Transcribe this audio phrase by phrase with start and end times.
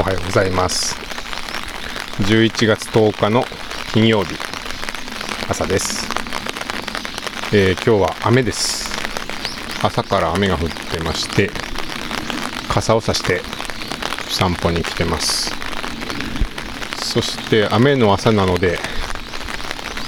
[0.00, 0.96] おはようございます。
[2.20, 3.44] 11月10日の
[3.92, 4.34] 金曜日
[5.46, 6.08] 朝です、
[7.52, 8.90] えー今日は雨です。
[9.82, 11.50] 朝から雨が降ってまして
[12.70, 13.42] 傘を差して
[14.30, 15.50] 散歩に来てます。
[17.02, 18.78] そして雨の朝なので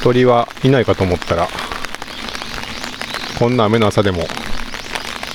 [0.03, 1.49] 鳥はいないかと思ったら
[3.39, 4.25] こんな雨の朝でも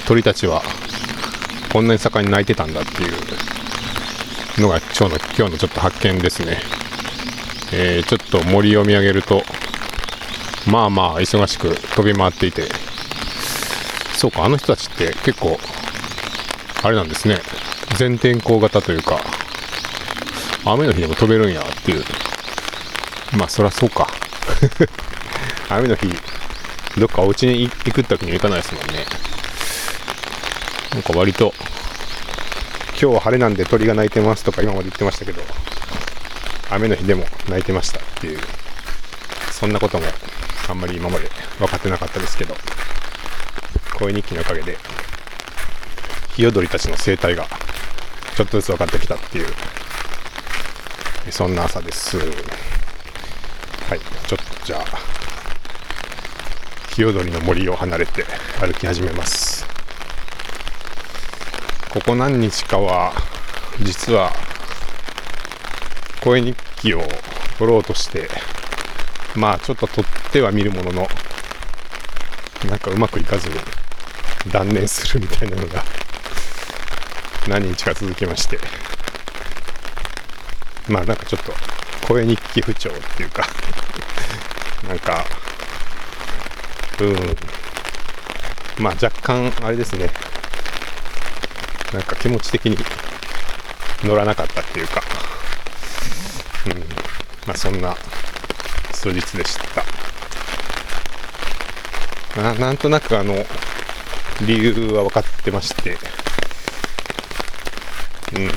[0.07, 0.63] 鳥たちは
[1.71, 3.13] こんなに盛んに鳴いてたんだっていう
[4.99, 6.57] 今日の今日のちょっと発見ですね、
[7.71, 9.43] えーちょっと森を見上げると
[10.71, 12.63] まあまあ忙しく飛び回っていて。
[14.17, 15.59] そうかあの人たちって結構
[16.81, 17.37] あれなんですね。
[17.97, 19.19] 全天候型というか
[20.65, 22.03] 雨の日でも飛べるんやっていう。
[23.37, 24.07] まあそりゃそうか。
[25.69, 26.07] 雨の日
[26.97, 29.05] どっかお家に行くってわけにはいかないですもんね。
[30.93, 31.53] なんか割と
[32.99, 35.39] 今日は晴れなんで鳥が鳴いてますとか今まで言ってましたけど
[36.71, 38.39] 雨の日でも鳴いてましたっていう
[39.51, 40.05] そんなことも
[40.67, 42.55] あんまり今まで分かってなかったですけど
[43.99, 44.77] 声日記のおかげで
[46.33, 47.45] ヒヨドリたちの生態が
[48.35, 49.47] ちょっとずつ分かってきたっていう
[51.29, 52.17] そんな朝です。
[52.17, 52.23] は
[53.95, 54.83] いちょっとじゃあ
[56.93, 58.23] ヒヨドリの森を離れて
[58.59, 59.56] 歩き始めます。
[61.89, 63.13] ここ何日かは
[63.81, 64.31] 実は
[66.23, 67.01] 声日記を
[67.57, 68.29] 撮ろうとして
[69.35, 71.07] まあちょっと撮っては見るものの
[72.69, 73.55] なんかうまくいかずに
[74.51, 75.83] 断念するみたいなのが
[77.47, 78.59] 何日か続きまして。
[80.89, 81.51] まあなんかちょっと
[82.07, 83.45] 声日記不調っていうか
[84.87, 85.25] なんか
[87.01, 88.83] うん。
[88.83, 90.09] まあ若干あれですね。
[91.93, 92.77] なんか気持ち的に
[94.03, 95.01] 乗らなかったっていうか、
[96.65, 96.73] うん、
[97.47, 97.95] まあそんな
[98.93, 99.83] 数日でした。
[102.41, 103.33] ななんとなくあの、
[104.45, 105.97] 理由は分かってまして、
[108.35, 108.51] うん、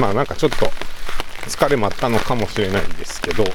[0.00, 0.70] まあなんかちょっと
[1.46, 3.50] 疲れもあったのかもしれないんですけど、ち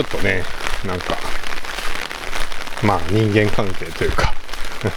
[0.00, 0.44] ょっとね、
[0.86, 1.16] なんか、
[2.82, 4.34] まあ人間関係というか、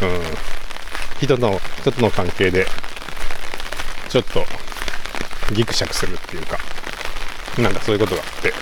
[0.00, 0.47] うん、
[1.20, 2.66] 人の人との関係で
[4.08, 4.44] ちょっと
[5.52, 6.58] ギクシャクするっていうか
[7.60, 8.52] なんかそういうことがあって。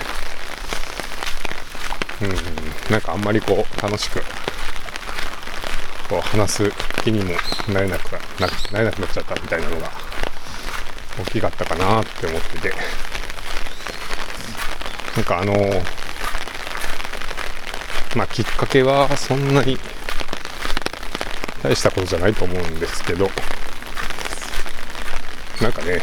[2.19, 2.91] うん。
[2.91, 4.21] なんかあんまりこう楽しく
[6.09, 6.71] こう話す
[7.03, 7.33] 気にも
[7.71, 9.91] なれなくななれなくなっちゃったみたいなのが
[11.19, 12.73] 大きかったかなって思ってて。
[15.17, 15.53] なんかあの
[18.15, 19.79] まあきっかけはそんなに
[21.63, 23.29] 大したことじゃないと思うんですけど。
[25.61, 26.01] なんかね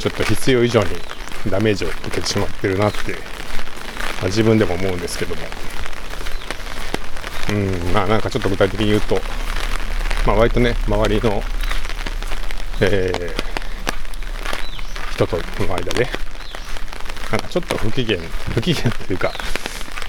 [0.00, 0.88] ちょっと必要以上に
[1.48, 3.18] ダメージを受けてしまってるなって、ま
[4.22, 5.42] あ自分でも思うんですけども。
[7.50, 9.20] うんまあなんかちょっと具体的に言うと
[10.26, 11.42] まあ割とね周りの
[12.80, 13.50] えー
[15.14, 16.08] 人との間で
[17.30, 18.18] なんかちょっと不機嫌
[18.54, 19.32] 不機嫌というか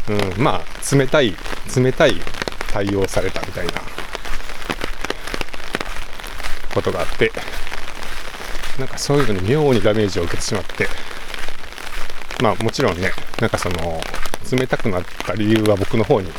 [0.07, 1.35] うんまあ冷たい
[1.75, 2.13] 冷たい
[2.71, 3.73] 対応されたみたいな
[6.73, 7.31] ことがあって
[8.79, 10.87] なんかそういうのに妙にダメージを受けてしまって
[12.41, 14.01] まあもちろんねなんかその
[14.51, 16.31] 冷たくなった理由は僕の方に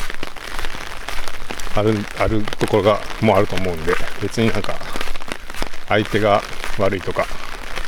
[1.74, 4.74] あるあるところがもうあると思うんで別になんか
[5.88, 6.42] 相手が
[6.78, 7.26] 悪いとか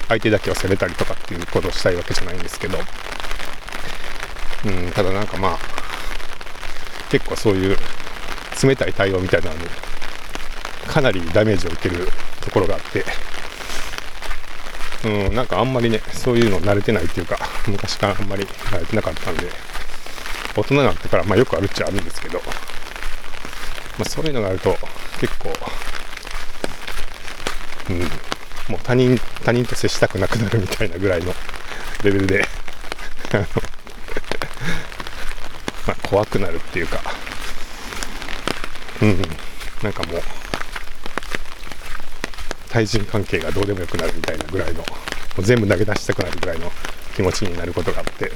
[0.08, 2.78] 相手だけを責めたりとかっていうことをしたいわけじゃないんですけど
[4.66, 5.58] うんただなんかまあ
[7.10, 7.76] 結構そういう
[8.64, 9.64] 冷たい対応みたいなのに
[10.86, 12.06] かなりダメージを受ける
[12.40, 13.04] ところがあって
[15.04, 19.48] うんなんかあんまりねそういうの慣れてないっていうか昔からあんまり慣れてなかったんで
[20.56, 22.44] 大人になってからまあよくあるっちゃあるんですけど、ま
[24.02, 24.76] あ、そういうのがあると
[25.20, 25.52] 結構
[27.90, 27.98] うん
[28.68, 31.34] もう他人他人と接したくなくなるみたいなぐらいの
[32.02, 32.48] レベルで
[35.86, 37.02] まあ怖くなるっていうか
[39.04, 39.22] うん
[39.82, 40.22] なんかもう
[42.70, 44.86] 対人関係がどうでもよくなるみたいなぐらいのも
[45.38, 46.72] う全部投げ出したくなるぐらいの
[47.14, 48.32] 気持ちになることがあって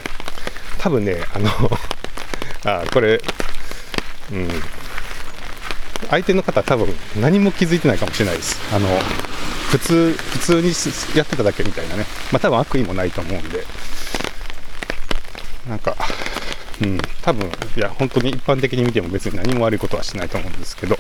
[0.79, 1.49] 多分ねあの
[2.65, 3.21] あこれ
[4.33, 4.49] うん。
[6.11, 8.57] 相手の方多分何も気づいてないかもしれないです。
[8.75, 8.87] あの
[9.71, 10.73] 普通普通に
[11.17, 12.05] やってただけみたいなね。
[12.33, 13.65] まあ多分悪意もないと思うんで。
[15.69, 15.97] なんか
[16.83, 16.99] うん。
[17.23, 20.97] 多分いや本当に一般的に見ても別に何も悪いことはしないと思うんですけど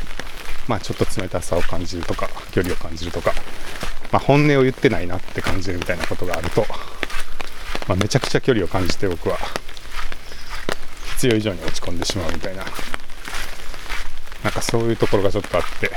[0.66, 3.32] まあちょっと冷たさを感じるとか距離を感じるとか
[4.10, 6.64] まあ、本音を言ってないなって感じるみたいなことがあると、
[7.88, 9.36] まあ、めちゃくちゃ距離を感じて僕は
[11.16, 12.64] 必要以上に落ち込んでしまうみたいな
[14.44, 15.90] なんかそういうところがちょっとあって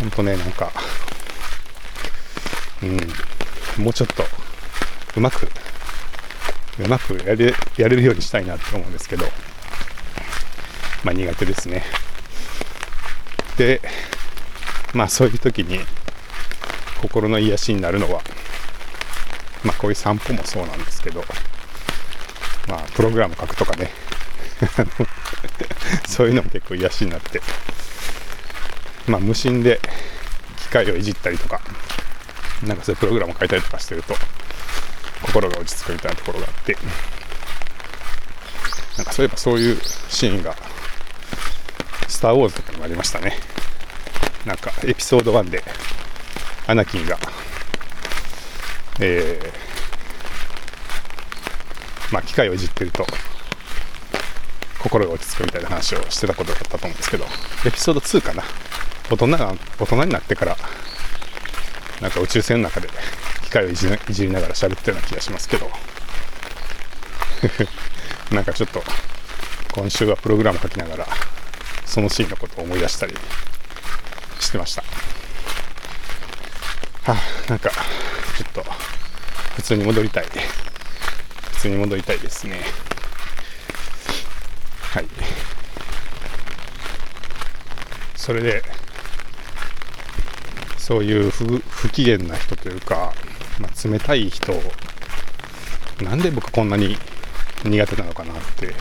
[0.00, 0.70] ほんとねなんか
[2.82, 4.22] うんもうちょっと
[5.16, 5.48] うまく
[6.78, 9.24] うまくやれやれるようにしたいなって思うんですけど。
[11.06, 11.84] まあ苦手ですね。
[13.56, 13.80] で
[14.92, 15.78] まあそういう時に
[17.00, 18.22] 心の癒しになるのは
[19.62, 21.22] まあこういう散歩もそうなんですけど
[22.68, 23.90] まあプログラム書くとかね。
[26.08, 27.40] そういうのも結構癒しになって。
[29.06, 29.80] まあ無心で
[30.56, 31.60] 機械をいじったりとか
[32.64, 34.16] なんかそういうプログラムを書いたりとかしてると
[35.36, 36.76] 心が落ち着くみたいなところがあって。
[38.96, 40.56] なんかそういえばそういうシーンが
[42.08, 43.34] スター・ウォーズとかにもありましたね。
[44.46, 45.62] なんかエピソード1で
[46.66, 47.18] アナキンが
[49.00, 53.04] えー、まあ機械をいじってると
[54.82, 57.26] 心が落ち着くみたいな話をしてたことだったと思うんですけど
[57.66, 58.42] エピソード2かな。
[59.10, 60.56] 大人が大人になってから
[62.00, 62.88] なんか宇宙船の中で
[63.46, 65.70] 機械をいじいじりながら喋ったような気がしますけど。
[68.34, 68.82] なんかちょっと
[69.72, 71.06] 今週はプログラム書きながら
[71.84, 73.14] そのシーンのことを思い出したり
[74.40, 74.82] してました。
[77.04, 78.64] はあなんかちょっと
[79.54, 80.26] 普通に戻りたい。
[81.52, 82.60] 普通に戻りたいですね。
[84.92, 85.06] はい。
[88.16, 88.64] それで
[90.86, 93.12] そういう不機嫌な人というか、
[93.58, 94.52] まあ、冷たい人
[96.00, 96.96] なんで僕こんなに
[97.64, 98.72] 苦手なのかなって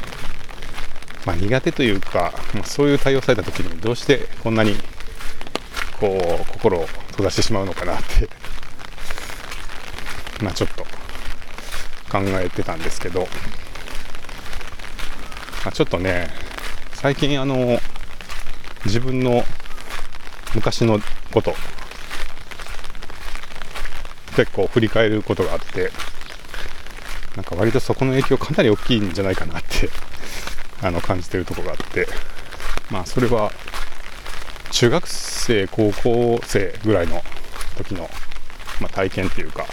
[1.25, 4.75] まあ、苦手というか、まあ、そういう対応された時にどうしてこんなに
[5.99, 6.15] こ
[6.47, 8.29] う心を閉ざしてしまうのかなって
[10.43, 13.27] まあちょっと考えてたんですけど、ま
[15.69, 16.27] あ、ちょっとね
[16.93, 17.79] 最近あの
[18.85, 19.43] 自分の
[20.53, 20.99] 昔の
[21.31, 21.55] こと
[24.35, 25.91] 結構振り返ることがあって
[27.35, 29.89] なんか割とそこの影響かなり大きいんじゃないかなって
[30.81, 32.07] あの感じてるとこがあって
[32.89, 33.51] まあそれは
[34.71, 37.23] 中学生高校生ぐらいの
[37.77, 38.09] 時の、
[38.79, 39.65] まあ、体験っていうか、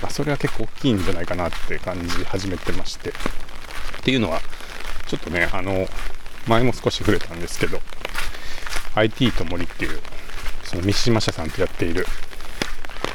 [0.00, 3.12] まあ、それは結構大きいんじゃないかなって感じ始めてましてっ
[4.02, 4.40] ていうのは
[5.06, 5.88] ちょっとねあの
[6.46, 7.80] 前も少し触れたんですけど
[8.94, 10.00] IT と森っていう
[10.64, 12.06] その三島社さんとやっている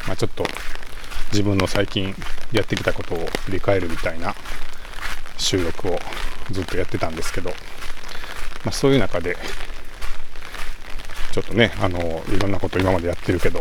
[0.08, 0.46] まあ、ちょっと
[1.32, 2.16] 自分の最近
[2.52, 4.34] やってきたことを振り返るみたいな
[5.38, 6.00] 収録を
[6.52, 9.36] ずっとやってたんですけど、まあ、そういう中で
[11.34, 12.00] ちょっとねあの
[12.34, 13.60] いろんなこと今までやってるけど、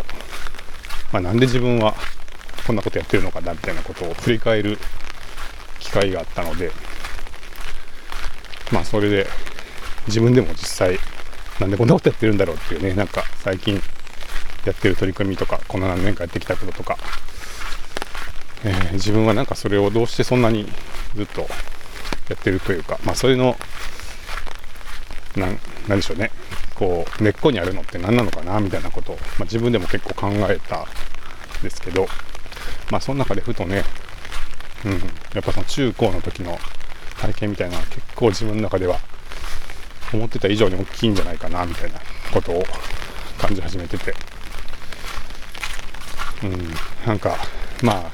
[1.12, 1.94] まあ、なんで自分は
[2.66, 4.78] こんなことやってるのかなみたいなことを振り返る
[5.80, 6.70] 機会があったので
[8.72, 9.26] まあそれで
[10.06, 10.98] 自分でも実際
[11.60, 13.80] なんでこんなことやってるんだろうっていうねなんか最近
[14.66, 16.98] やってる取り組みとかこの何年かやってきたこととか、
[18.64, 20.66] えー、自分はなんかそれをどうしてそんなに
[21.14, 21.46] ずっとや
[22.34, 23.56] ってるというかまあそれの
[25.36, 25.58] なん
[25.88, 26.30] なんでしょうね。
[26.74, 30.86] こう根っこにあるのって何なのかなみたいなことを、まあ、自分でも結構考えたん
[31.62, 32.06] ですけど
[32.90, 33.82] まあその中でふとね、
[34.84, 34.98] うん、や
[35.40, 36.58] っぱその中高の時の
[37.18, 38.98] 体験みたいなのは結構自分の中では
[40.12, 41.98] 思ってた以上に大きいんじゃないかなみたいな
[42.30, 42.62] ことを
[43.38, 44.35] 感じ始めてて。
[46.42, 47.36] うん、なんか
[47.82, 48.10] まあ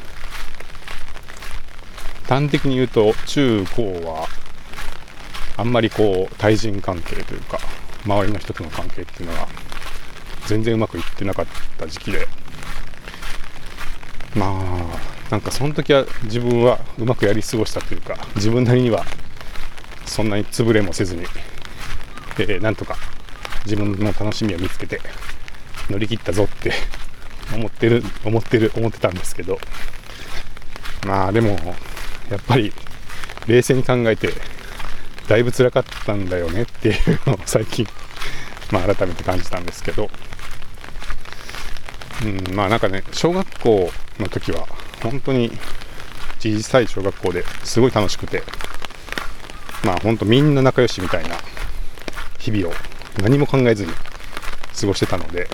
[2.28, 4.28] 端的に言うと中高は
[5.56, 7.58] あんまりこう対人関係というか
[8.04, 9.48] 周りの人との関係っていうのが
[10.46, 11.46] 全然うまくいってなかっ
[11.78, 12.26] た時期で。
[14.34, 19.04] まあなんかその時は自分はうまくやり過ごしたというか自分なりには
[20.06, 21.22] そんなに潰れもせずに、
[22.38, 22.96] えー、なんとか
[23.64, 25.00] 自分の楽しみを見つけて
[25.88, 26.72] 乗り切ったぞって
[27.54, 29.58] 思ってる、思ってる、思ってたんですけど、
[31.06, 31.50] まあでも、
[32.30, 32.72] やっぱり
[33.46, 34.32] 冷静に考えて、
[35.28, 37.86] だいぶ辛かったんだよねっていうのを最近、
[38.70, 40.10] まあ改めて感じたんですけど、
[42.24, 44.66] うん、まあなんかね、小学校の時は、
[45.02, 45.50] 本当に
[46.38, 48.42] 小さい小学校ですごい楽しくて、
[49.84, 51.36] まあ本当みんな仲良しみたいな
[52.38, 52.72] 日々を
[53.20, 53.92] 何も考えずに
[54.80, 55.48] 過ごしてたので、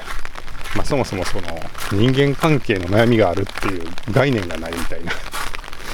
[0.79, 1.49] まあ、そもそもその
[1.93, 5.13] 人間関係の悩みがあるっていう概念がないみたいな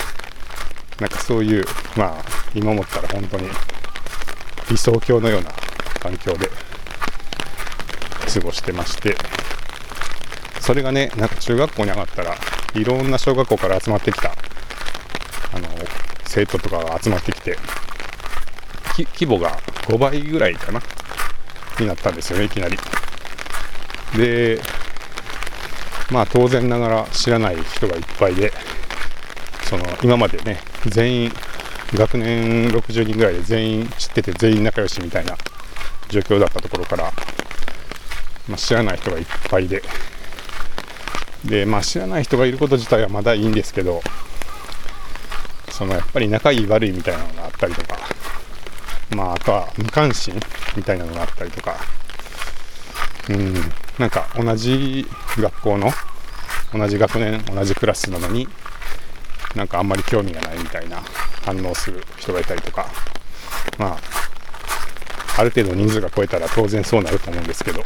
[1.01, 1.65] なんかそういう
[1.97, 2.25] まあ
[2.55, 3.49] 今思ったら本当に
[4.71, 5.51] 理想郷のような
[6.01, 6.51] 環境で
[8.33, 9.17] 過ごしてまして
[10.65, 12.35] それがね、なんか中学校に上がったら、
[12.75, 14.31] いろんな小学校から集まってきた、
[15.53, 15.69] あの、
[16.25, 17.59] 生徒とかが集まってきて、
[18.97, 20.81] 規模が5倍ぐらいかな、
[21.79, 22.79] になったんですよね、いきなり。
[24.17, 24.59] で、
[26.15, 28.53] まあ当然ながら知らない人がいっぱいで、
[29.69, 31.33] その今までね、全員、
[31.93, 35.37] 学年60人ぐらいで全員知ってて全員仲良しみたいな
[36.09, 37.13] 状況だったところから、
[38.49, 39.83] まあ、知らない人がいっぱいで、
[41.45, 44.01] で、まあ知らない人がいること自体はまだいいんですけど、
[45.73, 47.99] そのやっぱり仲いい悪いみたいなのがあったりとか、
[49.17, 50.35] まああとは無関心
[50.77, 51.75] みたいなのがあったりとか、
[53.31, 53.55] うん、
[53.99, 55.07] なんか同じ
[55.39, 55.91] 学校の
[56.73, 58.49] 同じ学年同じクラスなのに
[59.55, 61.01] なんかあんまり興味がないみたいな
[61.45, 62.87] 反応する人がいたりとか。
[63.79, 63.99] まあ
[65.37, 67.83] ある程度人数が超えたら当然そうなると思うんですけど。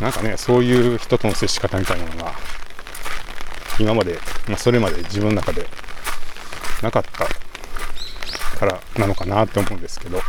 [0.00, 2.34] なんかねそういう人との接し方みたいなのが
[3.80, 5.66] 今まで、まあ、それまで自分の中で
[6.82, 10.20] なかったからなのかなって思うんですけど。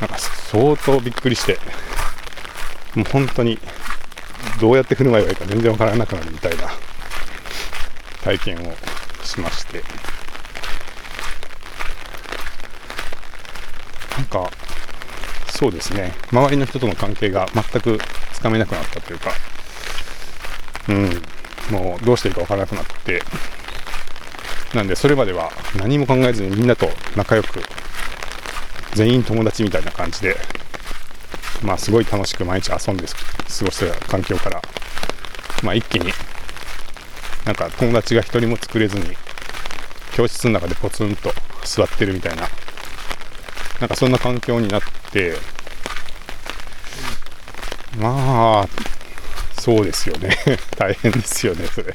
[0.00, 1.58] なんか相当びっくりして。
[2.96, 3.58] もう本当に
[4.60, 6.70] どうやって振る舞えばいいか全然わからなくなるみたいな
[8.22, 8.74] 体験を
[9.22, 9.82] しまして。
[14.16, 14.50] なんか
[15.48, 16.12] そうですね。
[16.32, 17.98] 周りの人との関係が全く
[18.32, 19.30] つかめなくなったというか
[20.88, 21.22] うん。
[21.70, 23.22] もうどうしていいかわからなくなって。
[24.74, 27.60] なんでそれまでは何も考えずにみんなと仲良く
[28.94, 30.36] 全員友達みたいな感じで
[31.62, 33.14] まあ、すごい楽しく毎日遊んで過
[33.64, 34.62] ごしてた環境から、
[35.62, 36.12] まあ、一気に
[37.44, 39.16] なんか友達が一人も作れずに
[40.14, 41.32] 教室の中でポツンと
[41.64, 42.42] 座ってるみたいな
[43.80, 44.82] なんかそんな環境になっ
[45.12, 45.34] て
[47.98, 48.68] まあ
[49.60, 50.36] そうですよね。
[50.78, 51.94] 大変ですよねそれ。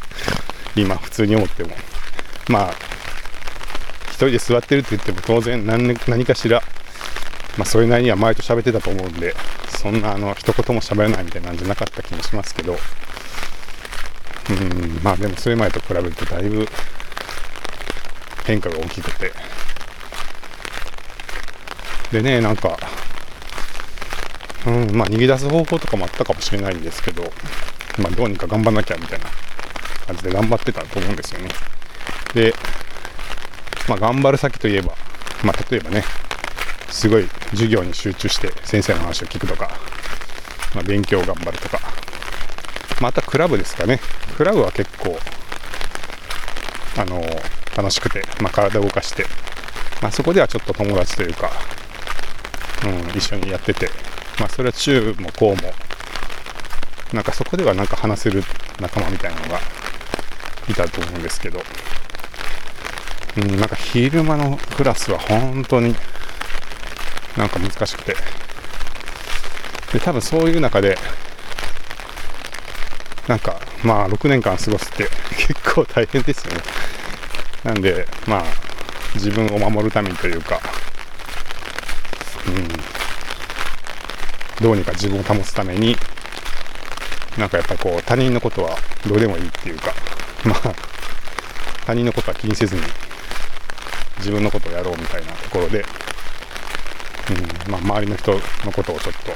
[0.75, 1.75] 今普通に思っても。
[2.49, 2.75] まあ
[4.09, 6.61] 一人で座ってるって言っても当然何何かしら
[7.57, 9.35] まあ、それなりには前と喋ってたと思うんで、
[9.67, 12.77] そんなあの一言も喋らないみたいなんじゃなかった気もしますけど、
[14.49, 16.67] うん、まあでもそれ前と比べるとだいぶ
[18.45, 19.31] 変化が大きくて。
[22.11, 22.77] でね、なんか、
[24.65, 27.23] うん、まあ逃げ出す方法とかもあったかもしれないんですけど、
[27.97, 29.25] まあどうにか頑張んなきゃみたいな
[30.07, 31.49] 感じで頑張ってたと思うんですよね。
[32.33, 32.53] で、
[33.87, 34.93] まあ頑張る先といえば、
[35.43, 36.03] まあ例えばね、
[36.91, 39.71] すごい授業に集中して先生の話を聞くとか、
[40.75, 41.79] まあ、勉強を頑張るとか、
[43.01, 43.99] またクラブですかね。
[44.37, 45.17] クラブは結構、
[46.97, 49.25] あのー、楽しくて、まあ、体を動かして、
[50.01, 51.51] まあ、そこではちょっと友達というか、
[52.85, 53.89] うん、一緒にやってて、
[54.39, 55.73] まあ、それは中も高も、
[57.13, 58.43] なんかそこではなんか話せる
[58.79, 59.59] 仲間みたいなのが
[60.69, 61.61] いたと思うんですけど、
[63.37, 65.95] うん、なんか昼間のクラスは本当に
[67.37, 68.15] なんか難しくて。
[69.93, 70.97] で、多分そういう中で、
[73.27, 75.07] なんか、まあ、6年間過ごすって
[75.37, 76.61] 結構大変ですよね。
[77.63, 78.43] なんで、まあ、
[79.15, 80.59] 自分を守るためにというか、
[82.47, 82.67] うん、
[84.63, 85.95] どうにか自分を保つために、
[87.37, 89.93] なんかやっぱこう、他人のことはどうでもいいっていうか、
[90.43, 90.73] まあ、
[91.85, 92.81] 他人のことは気にせずに、
[94.17, 95.85] 自分のことをやろうみたいなところで、
[97.31, 97.71] うん。
[97.71, 98.39] まあ、周りの人の
[98.71, 99.31] ことをちょっと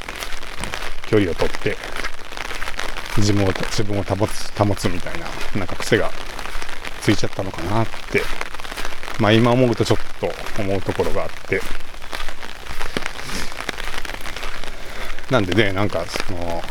[1.09, 1.77] 距離をとって
[3.17, 5.25] 自分を自分を保つ保つみたいな
[5.57, 6.11] なんか癖が
[7.01, 8.21] ついちゃったのかなって、
[9.19, 11.61] まあ、今思うとちょっと思うところがあって。
[15.31, 16.61] なんでねなんかその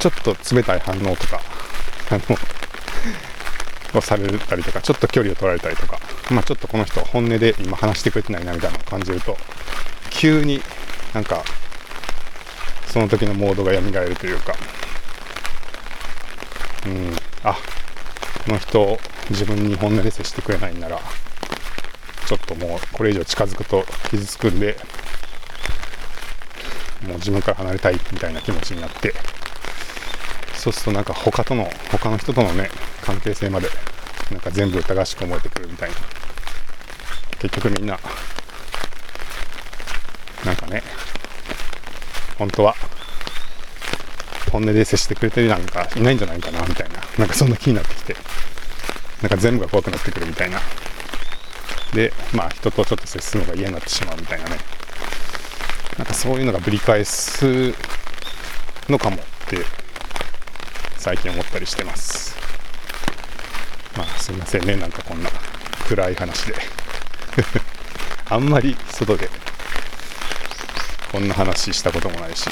[0.00, 1.40] ちょっと冷たい反応とか
[2.10, 5.98] あのをされたりとかちょっと距離を取られたりとか
[6.30, 9.36] まあちょっとこの人本音で今話してくれてないなみたいなのを感じると
[10.16, 10.60] 急に
[11.14, 11.44] なんか
[12.88, 14.54] その時のモードが蘇るというか。
[16.86, 17.16] うん。
[17.42, 17.54] あ
[18.44, 18.98] この人
[19.30, 21.00] 自分に本音で接してくれないんなら
[22.26, 24.76] ちょっともうこれ以上近づくと傷つくんで
[27.06, 29.14] もう自分から離れたいみたいな気持ちになって。
[30.54, 32.70] そうするとなんか他との他の人とのね
[33.02, 33.68] 関係性まで
[34.32, 35.96] なんか全部疑わしく思えてくるみたいな。
[37.38, 37.98] 結局みんな
[40.44, 40.82] なんかね、
[42.38, 42.74] 本当は、
[44.52, 47.00] 本音で接してくれてるなんかいないんじゃないかな、みたいな。
[47.18, 48.16] なんかそんな気になってきて、
[49.22, 50.60] なんか全部が怖くなってくるみたいな。
[51.94, 54.76] で、まあ人とちょっと接するのが嫌になってしまうみたいなね。
[55.98, 57.72] なんかそういうのがぶり返す
[58.88, 59.58] のかもって
[60.98, 62.36] 最近思ったりしてます
[63.96, 65.30] まあすいませんねなんかこんな
[65.88, 66.54] 暗い話で
[68.28, 69.30] あんまり外で
[71.12, 72.48] こんな話したこともないし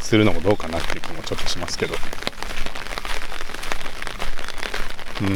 [0.00, 1.94] するのもどうかなっていう気もちょっとしますけど。
[5.22, 5.32] うん。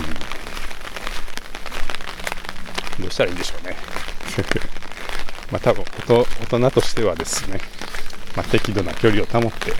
[3.00, 3.76] どうしたらいいんでしょうね。
[5.50, 6.24] まあ多分大
[6.58, 7.60] 人としてはですね、
[8.36, 9.72] まあ、適度な距離を保って、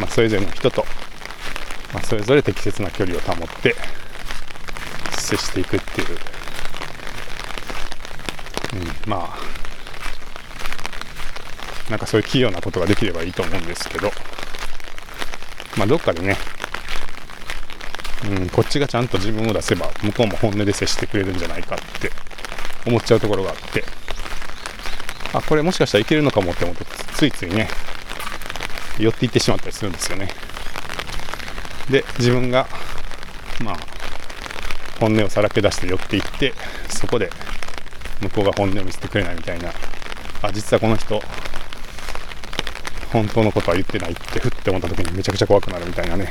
[0.00, 0.84] まあ、それぞれの人と、
[1.92, 3.76] まあ、それぞれ適切な距離を保って
[5.18, 6.18] 接していくっていう、
[8.72, 9.65] うん、まあ
[11.90, 14.10] なんかそういう器用なことができればいいと思うんですけど、
[15.76, 16.36] まあ、どっかでね、
[18.30, 22.10] うん、こっちがちゃんと自分を出せば向こうも本音で接してくれるんじゃないかって。
[22.86, 23.84] 思っちゃうところがあって。
[25.32, 27.68] あこれもしかしたらいけるのかもって思うとついついね。
[28.98, 30.28] 寄っていってしまったりするんですよね。
[31.90, 32.66] で自分が
[33.62, 33.76] まあ
[35.00, 36.54] 本音をさらけ出して寄っていって
[36.88, 37.28] そこで
[38.22, 39.72] 向こうが本音を見せてくれないみたいな。
[40.42, 41.20] あ実はこの人
[43.16, 46.30] 本当のことは言ってないってふって思った時にめちゃくちゃ怖くなるみたいなね。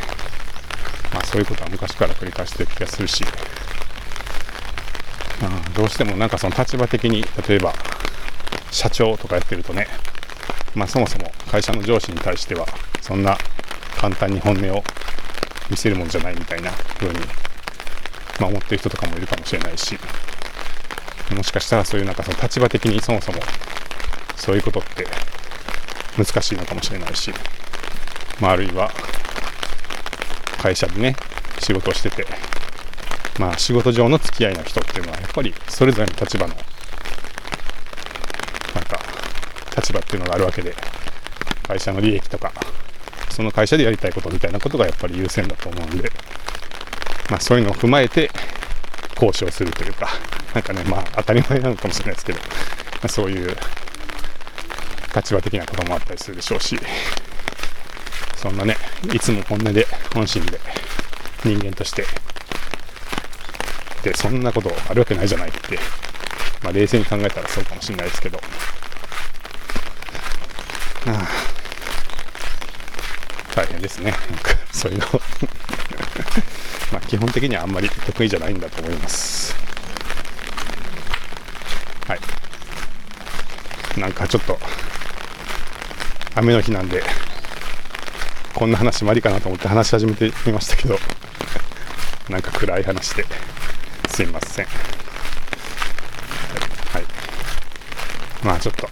[1.14, 3.24] まあそういうことは昔から繰り返してる気がするし、
[5.42, 7.74] まあ、どうしてもなんかその立場的に例えば
[8.72, 9.88] 社長とかやってるとね
[10.76, 12.66] まあそもそも会社の上司に対しては
[13.02, 13.38] そんな
[13.98, 14.84] 簡単に本音を
[15.70, 17.20] 見せるもんじゃないみたいな風に、
[18.40, 19.98] まあ、思ってる人とかもいるかもしれないし。
[21.34, 23.40] もしかしたらそういうなんかその立場的にそもそも
[24.36, 25.08] そういうことって
[26.18, 27.32] 難しいのかもしれないし、
[28.40, 28.92] まあ、あるいは
[30.62, 31.16] 会社でね
[31.60, 32.26] 仕事をしてて
[33.40, 36.56] まあ仕事上の付き合いの人っていうのはやっぱりそれぞれの立場の
[38.74, 39.00] なんか
[39.76, 40.74] 立場っていうのがあるわけで
[41.68, 42.52] 会社の利益とか
[43.30, 46.10] その会社でやりたいことみたいなことがやっぱり優先だと思うんで、
[47.30, 48.30] まあ、そういうのを踏まえて
[49.16, 50.08] 交渉するというか
[50.54, 52.46] なんかねまあ当たり前なのかもしれないですけど、ま
[53.04, 53.56] あ、そういう
[55.16, 56.78] 立場的なこともあったりするでしょうし、
[58.36, 58.76] そんなね、
[59.14, 60.60] いつも本音で、本心で、
[61.44, 62.06] 人間として、
[64.04, 65.80] で、そんなことあるわけないじゃないって、
[66.62, 68.40] まあ、冷静に考えたらそうかもしれないですけど、
[71.08, 71.56] ああ
[73.56, 74.12] 大変ですね。
[74.12, 75.06] なんか、そういうの
[76.92, 79.56] まあ、基本的にはあんまり得意じゃないんだと思います。
[82.08, 84.00] はい。
[84.00, 84.60] なんかちょっと、
[86.38, 87.02] 雨の日なんで、
[88.54, 91.00] こんな話もありかなと思って話し始めてみましたけど、
[92.28, 93.26] なんか暗い話で
[94.10, 94.66] すいません。
[94.66, 94.72] は
[97.00, 97.06] い。
[98.44, 98.90] まあちょっと、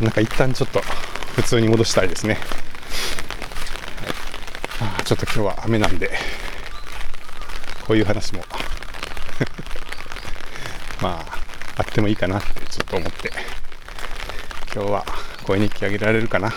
[0.00, 0.80] なんか一旦ちょっと
[1.34, 2.38] 普通に戻したいですね。
[4.80, 6.18] あちょっと今日は雨なんで、
[7.84, 8.44] こういう話も
[11.02, 11.38] まあ、
[11.78, 13.32] あってもいいかなってちょっと思って、
[14.72, 15.01] 今日は
[15.44, 16.52] 声日記あげられるかな。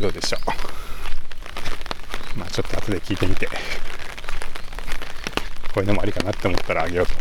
[0.00, 0.38] どうでしょ
[2.36, 2.38] う。
[2.38, 3.46] まあちょっと後で聞いてみて。
[3.46, 3.52] こ
[5.76, 7.11] ういうのもありかなって思ったらあげようと。